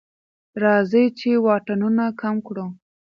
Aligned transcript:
راځئ 0.63 1.05
چې 1.19 1.29
واټنونه 1.45 2.03
کم 2.21 2.35
کړو. 2.47 2.65